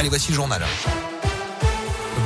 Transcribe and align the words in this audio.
Allez, 0.00 0.08
voici 0.08 0.30
le 0.30 0.36
journal. 0.36 0.62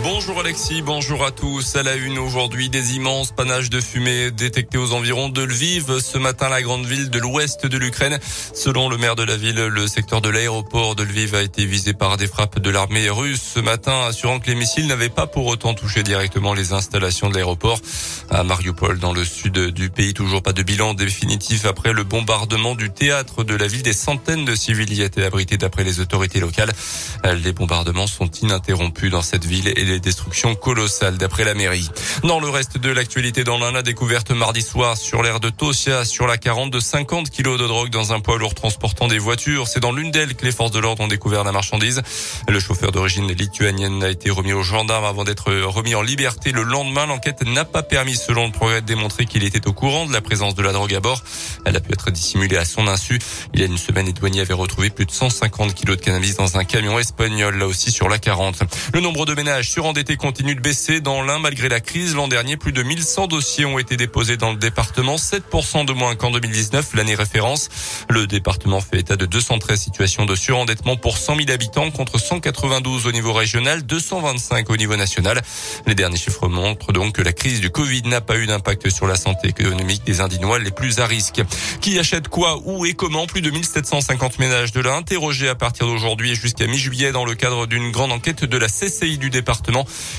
Bonjour 0.03 0.41
Alexis, 0.41 0.83
bonjour 0.83 1.25
à 1.25 1.31
tous. 1.31 1.77
À 1.77 1.83
la 1.83 1.95
une 1.95 2.19
aujourd'hui, 2.19 2.69
des 2.69 2.97
immenses 2.97 3.33
panaches 3.33 3.71
de 3.71 3.81
fumée 3.81 4.31
détectés 4.31 4.79
aux 4.79 4.93
environs 4.93 5.29
de 5.29 5.43
Lviv. 5.43 6.01
Ce 6.01 6.19
matin, 6.19 6.49
la 6.49 6.63
grande 6.63 6.87
ville 6.87 7.11
de 7.11 7.19
l'ouest 7.19 7.67
de 7.67 7.79
l'Ukraine. 7.79 8.19
Selon 8.55 8.89
le 8.89 8.97
maire 8.97 9.17
de 9.17 9.23
la 9.23 9.37
ville, 9.37 9.67
le 9.67 9.87
secteur 9.87 10.21
de 10.21 10.29
l'aéroport 10.29 10.95
de 10.95 11.05
Lviv 11.05 11.35
a 11.35 11.43
été 11.43 11.67
visé 11.67 11.93
par 11.93 12.17
des 12.17 12.27
frappes 12.27 12.59
de 12.59 12.71
l'armée 12.71 13.09
russe 13.11 13.43
ce 13.55 13.61
matin, 13.61 14.07
assurant 14.07 14.41
que 14.41 14.47
les 14.47 14.55
missiles 14.55 14.87
n'avaient 14.87 15.09
pas 15.09 15.27
pour 15.27 15.47
autant 15.47 15.75
touché 15.75 16.03
directement 16.03 16.55
les 16.55 16.73
installations 16.73 17.29
de 17.29 17.35
l'aéroport. 17.35 17.81
À 18.31 18.43
Mariupol, 18.43 18.99
dans 18.99 19.13
le 19.13 19.25
sud 19.25 19.59
du 19.59 19.91
pays, 19.91 20.15
toujours 20.15 20.43
pas 20.43 20.53
de 20.53 20.63
bilan 20.63 20.95
définitif 20.95 21.67
après 21.67 21.93
le 21.93 22.05
bombardement 22.05 22.75
du 22.75 22.91
théâtre 22.91 23.45
de 23.45 23.55
la 23.55 23.67
ville. 23.67 23.83
Des 23.83 23.93
centaines 23.93 24.45
de 24.45 24.55
civils 24.55 24.93
y 24.93 25.03
étaient 25.03 25.25
abrités 25.25 25.57
d'après 25.57 25.85
les 25.85 26.01
autorités 26.01 26.41
locales. 26.41 26.73
Les 27.25 27.53
bombardements 27.53 28.07
sont 28.07 28.31
ininterrompus 28.31 29.11
dans 29.11 29.23
cette 29.23 29.45
ville 29.45 29.69
les 29.85 30.01
destructions 30.01 30.55
colossales 30.55 31.19
d'après 31.19 31.45
la 31.45 31.55
mairie. 31.55 31.89
Dans 32.23 32.41
le 32.41 32.49
reste 32.49 32.79
de 32.79 32.91
l'actualité, 32.91 33.45
dans 33.45 33.59
la 33.59 33.83
découverte 33.83 34.31
mardi 34.31 34.63
soir 34.63 34.97
sur 34.97 35.23
l'aire 35.23 35.41
de 35.41 35.51
Tosia, 35.51 36.05
sur 36.05 36.27
la 36.27 36.37
40 36.37 36.71
de 36.71 36.81
50 36.81 37.31
kilos 37.31 37.59
de 37.59 37.67
drogue 37.67 37.91
dans 37.91 38.13
un 38.13 38.21
poids 38.21 38.39
lourd 38.39 38.55
transportant 38.55 39.09
des 39.09 39.19
voitures. 39.19 39.69
C'est 39.69 39.81
dans 39.81 39.93
l'une 39.93 40.11
d'elles 40.11 40.35
que 40.35 40.45
les 40.45 40.53
forces 40.53 40.71
de 40.71 40.79
l'ordre 40.79 41.03
ont 41.03 41.09
découvert 41.09 41.45
la 41.45 41.53
marchandise. 41.53 42.03
Le 42.49 42.61
chauffeur 42.61 42.93
d'origine 42.93 43.31
lituanienne 43.33 44.03
a 44.03 44.09
été 44.09 44.31
remis 44.31 44.53
aux 44.53 44.63
gendarmes 44.63 45.05
avant 45.05 45.25
d'être 45.25 45.53
remis 45.53 45.95
en 45.95 46.03
liberté 46.03 46.53
le 46.53 46.63
lendemain. 46.63 47.07
L'enquête 47.07 47.43
n'a 47.47 47.65
pas 47.65 47.83
permis, 47.83 48.17
selon 48.17 48.47
le 48.47 48.53
progrès, 48.53 48.81
de 48.81 48.87
démontrer 48.87 49.27
qu'il 49.27 49.45
était 49.45 49.67
au 49.67 49.73
courant 49.73 50.07
de 50.07 50.13
la 50.13 50.21
présence 50.21 50.55
de 50.55 50.63
la 50.63 50.73
drogue 50.73 50.95
à 50.95 51.01
bord. 51.01 51.23
Elle 51.65 51.77
a 51.77 51.81
pu 51.81 51.93
être 51.93 52.11
dissimulée 52.11 52.57
à 52.57 52.65
son 52.65 52.87
insu. 52.87 53.19
Il 53.53 53.61
y 53.61 53.63
a 53.63 53.67
une 53.67 53.79
semaine, 53.79 54.07
les 54.07 54.13
douaniers 54.13 54.41
avaient 54.41 54.55
retrouvé 54.55 54.91
plus 54.91 55.07
de 55.07 55.11
150 55.11 55.75
kilos 55.75 55.97
de 55.97 56.03
cannabis 56.03 56.37
dans 56.37 56.57
un 56.57 56.65
camion 56.65 56.99
espagnol, 56.99 57.57
là 57.57 57.67
aussi 57.67 57.91
sur 57.91 58.09
la 58.09 58.19
40. 58.19 58.63
Le 58.93 59.01
nombre 59.01 59.27
de 59.27 59.35
ménages 59.35 59.64
sur 59.65 59.85
surendettés 59.85 60.17
continue 60.17 60.55
de 60.55 60.61
baisser 60.61 61.01
dans 61.01 61.23
l'un 61.23 61.39
malgré 61.39 61.69
la 61.69 61.81
crise. 61.81 62.15
L'an 62.15 62.29
dernier, 62.29 62.57
plus 62.57 62.73
de 62.73 62.83
1100 62.83 63.27
dossiers 63.27 63.65
ont 63.65 63.79
été 63.79 63.97
déposés 63.97 64.37
dans 64.37 64.51
le 64.51 64.57
département, 64.57 65.17
7% 65.17 65.85
de 65.85 65.93
moins 65.93 66.15
qu'en 66.17 66.31
2019, 66.31 66.95
l'année 66.95 67.15
référence. 67.15 67.69
Le 68.09 68.27
département 68.27 68.81
fait 68.81 69.01
état 69.01 69.17
de 69.17 69.27
213 69.27 69.81
situations 69.81 70.27
de 70.27 70.35
surendettement 70.35 70.97
pour 70.97 71.19
100 71.19 71.37
000 71.37 71.51
habitants 71.51 71.91
contre 71.91 72.19
192 72.19 73.07
au 73.07 73.13
niveau 73.13 73.33
régional, 73.33 73.85
225 73.85 74.71
au 74.71 74.77
niveau 74.77 74.97
national. 74.97 75.43
Les 75.87 75.95
derniers 75.95 76.19
chiffres 76.19 76.49
montrent 76.49 76.93
donc 76.93 77.15
que 77.15 77.23
la 77.23 77.33
crise 77.33 77.61
du 77.61 77.71
Covid 77.71 78.03
n'a 78.03 78.21
pas 78.21 78.37
eu 78.37 78.47
d'impact 78.47 78.91
sur 78.91 79.07
la 79.07 79.17
santé 79.17 79.49
économique 79.49 80.05
des 80.05 80.21
Indinois 80.21 80.59
les 80.59 80.71
plus 80.71 81.01
à 81.01 81.07
risque. 81.07 81.43
Qui 81.81 81.99
achète 81.99 82.29
quoi, 82.29 82.61
où 82.65 82.87
et 82.87 82.95
comment? 82.95 83.27
Plus 83.27 83.43
de 83.43 83.51
1750 83.51 84.39
ménages 84.39 84.73
de 84.73 84.81
l'A 84.81 84.95
interrogés 84.95 85.49
à 85.49 85.55
partir 85.55 85.87
d'aujourd'hui 85.87 86.33
et 86.33 86.35
jusqu'à 86.35 86.67
mi-juillet 86.67 87.13
dans 87.13 87.25
le 87.25 87.35
cadre 87.35 87.67
d'une 87.67 87.91
grande 87.91 88.13
enquête 88.13 88.45
de 88.45 88.59
la 88.59 88.69
CCI 88.69 89.19
du 89.19 89.31
département 89.31 89.54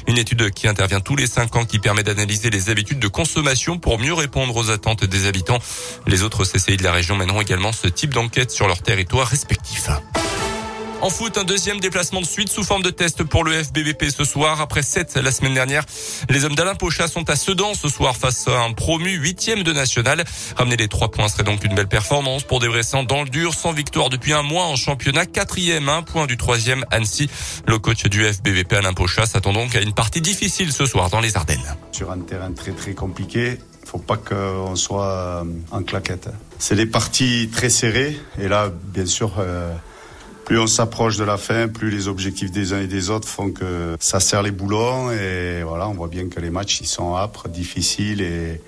une 0.07 0.17
étude 0.17 0.51
qui 0.51 0.67
intervient 0.67 1.01
tous 1.01 1.15
les 1.15 1.27
cinq 1.27 1.55
ans 1.55 1.65
qui 1.65 1.79
permet 1.79 2.03
d'analyser 2.03 2.49
les 2.49 2.69
habitudes 2.69 2.99
de 2.99 3.07
consommation 3.07 3.77
pour 3.77 3.99
mieux 3.99 4.13
répondre 4.13 4.55
aux 4.55 4.69
attentes 4.69 5.05
des 5.05 5.27
habitants. 5.27 5.59
Les 6.07 6.23
autres 6.23 6.45
CCI 6.45 6.77
de 6.77 6.83
la 6.83 6.91
région 6.91 7.15
mèneront 7.15 7.41
également 7.41 7.71
ce 7.71 7.87
type 7.87 8.13
d'enquête 8.13 8.51
sur 8.51 8.67
leur 8.67 8.81
territoire 8.81 9.27
respectif. 9.27 9.89
En 11.01 11.09
foot, 11.09 11.37
un 11.37 11.43
deuxième 11.43 11.79
déplacement 11.79 12.21
de 12.21 12.25
suite 12.25 12.49
sous 12.49 12.63
forme 12.63 12.81
de 12.81 12.89
test 12.89 13.23
pour 13.23 13.43
le 13.43 13.51
FBBP 13.51 14.05
ce 14.09 14.23
soir. 14.23 14.61
Après 14.61 14.81
7 14.81 15.15
la 15.17 15.31
semaine 15.31 15.53
dernière, 15.53 15.83
les 16.29 16.45
hommes 16.45 16.55
d'Alain 16.55 16.75
Pochat 16.75 17.07
sont 17.07 17.29
à 17.29 17.35
Sedan 17.35 17.73
ce 17.73 17.89
soir 17.89 18.15
face 18.15 18.47
à 18.47 18.61
un 18.61 18.71
promu 18.71 19.11
huitième 19.11 19.63
de 19.63 19.73
national. 19.73 20.23
Ramener 20.55 20.77
les 20.77 20.87
trois 20.87 21.11
points 21.11 21.27
serait 21.27 21.43
donc 21.43 21.63
une 21.63 21.75
belle 21.75 21.87
performance 21.87 22.43
pour 22.43 22.59
des 22.59 22.67
dans 23.07 23.23
le 23.23 23.29
dur, 23.29 23.53
sans 23.53 23.71
victoire 23.71 24.09
depuis 24.09 24.33
un 24.33 24.41
mois 24.41 24.65
en 24.65 24.75
championnat. 24.75 25.25
Quatrième, 25.25 25.89
un 25.89 26.01
point 26.01 26.27
du 26.27 26.37
troisième 26.37 26.85
Annecy. 26.91 27.29
Le 27.67 27.77
coach 27.77 28.03
du 28.05 28.23
FBBP 28.23 28.73
Alain 28.73 28.93
Pochat 28.93 29.25
s'attend 29.25 29.53
donc 29.53 29.75
à 29.75 29.81
une 29.81 29.93
partie 29.93 30.21
difficile 30.21 30.71
ce 30.71 30.85
soir 30.85 31.09
dans 31.09 31.19
les 31.19 31.35
Ardennes. 31.37 31.75
Sur 31.91 32.11
un 32.11 32.19
terrain 32.19 32.51
très 32.51 32.71
très 32.71 32.93
compliqué, 32.93 33.59
faut 33.85 33.99
pas 33.99 34.17
qu'on 34.17 34.75
soit 34.75 35.45
en 35.71 35.83
claquette. 35.83 36.29
C'est 36.57 36.75
des 36.75 36.85
parties 36.85 37.49
très 37.53 37.69
serrées 37.69 38.19
et 38.39 38.47
là, 38.47 38.71
bien 38.93 39.05
sûr, 39.05 39.33
euh, 39.39 39.73
plus 40.45 40.59
on 40.59 40.67
s'approche 40.67 41.17
de 41.17 41.23
la 41.23 41.37
fin, 41.37 41.67
plus 41.67 41.89
les 41.89 42.07
objectifs 42.07 42.51
des 42.51 42.71
uns 42.71 42.79
et 42.79 42.87
des 42.87 43.09
autres 43.09 43.27
font 43.27 43.51
que 43.51 43.95
ça 43.99 44.19
serre 44.19 44.43
les 44.43 44.51
boulons. 44.51 45.11
Et 45.11 45.63
voilà, 45.63 45.89
on 45.89 45.93
voit 45.93 46.07
bien 46.07 46.29
que 46.29 46.39
les 46.39 46.51
matchs 46.51 46.81
ils 46.81 46.87
sont 46.87 47.15
âpres, 47.15 47.49
difficiles 47.49 48.21
et, 48.21 48.61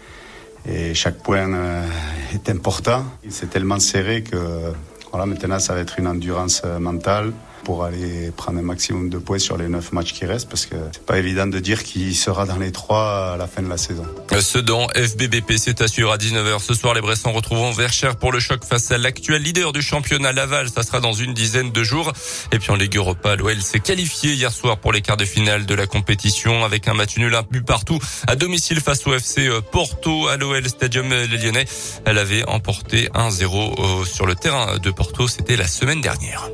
et 0.67 0.95
chaque 0.95 1.19
point 1.19 1.53
euh, 1.53 1.85
est 2.33 2.49
important. 2.49 3.05
C'est 3.29 3.49
tellement 3.49 3.79
serré 3.79 4.23
que 4.23 4.73
voilà, 5.11 5.27
maintenant 5.27 5.59
ça 5.59 5.75
va 5.75 5.79
être 5.79 5.99
une 5.99 6.07
endurance 6.07 6.63
mentale 6.79 7.31
pour 7.67 7.83
aller 7.83 8.31
prendre 8.31 8.59
un 8.59 8.61
maximum 8.61 9.09
de 9.09 9.17
points 9.17 9.39
sur 9.39 9.57
les 9.57 9.67
neuf 9.67 9.91
matchs 9.91 10.13
qui 10.13 10.25
restent 10.25 10.47
parce 10.47 10.65
que 10.65 10.77
c'est 10.93 11.05
pas 11.05 11.17
évident 11.17 11.47
de 11.47 11.59
dire 11.59 11.83
qui 11.83 12.15
sera 12.15 12.45
dans 12.45 12.55
les 12.55 12.71
trois 12.71 13.33
à 13.33 13.35
la 13.35 13.45
fin 13.45 13.61
de 13.61 13.67
la 13.67 13.75
saison. 13.75 14.05
Sedan, 14.39 14.87
FBBP, 14.95 15.57
c'est 15.57 15.81
assuré 15.81 16.09
à 16.09 16.15
19h. 16.15 16.61
Ce 16.61 16.73
soir, 16.73 16.93
les 16.93 17.01
Bressans 17.01 17.33
retrouveront 17.33 17.73
Verchères 17.73 18.15
pour 18.15 18.31
le 18.31 18.39
choc 18.39 18.63
face 18.63 18.89
à 18.91 18.97
l'actuel 18.97 19.41
leader 19.41 19.73
du 19.73 19.81
championnat 19.81 20.31
Laval. 20.31 20.69
Ça 20.69 20.81
sera 20.81 21.01
dans 21.01 21.11
une 21.11 21.33
dizaine 21.33 21.73
de 21.73 21.83
jours. 21.83 22.13
Et 22.53 22.59
puis 22.59 22.71
en 22.71 22.77
Ligue 22.77 22.95
Europa, 22.95 23.35
l'OL 23.35 23.61
s'est 23.61 23.81
qualifié 23.81 24.31
hier 24.31 24.53
soir 24.53 24.77
pour 24.77 24.93
les 24.93 25.01
quarts 25.01 25.17
de 25.17 25.25
finale 25.25 25.65
de 25.65 25.75
la 25.75 25.87
compétition 25.87 26.63
avec 26.63 26.87
un 26.87 26.93
match 26.93 27.17
nul 27.17 27.35
un 27.35 27.41
but 27.41 27.65
partout 27.65 27.99
à 28.27 28.37
domicile 28.37 28.79
face 28.79 29.05
au 29.07 29.13
FC 29.13 29.45
euh, 29.45 29.59
Porto 29.59 30.29
à 30.29 30.37
l'OL 30.37 30.65
Stadium 30.69 31.09
Les 31.09 31.37
Lyonnais. 31.37 31.65
Elle 32.05 32.17
avait 32.17 32.47
emporté 32.47 33.09
1-0 33.09 34.01
euh, 34.01 34.05
sur 34.05 34.25
le 34.25 34.35
terrain 34.35 34.77
de 34.77 34.89
Porto. 34.89 35.27
C'était 35.27 35.57
la 35.57 35.67
semaine 35.67 35.99
dernière. 35.99 36.49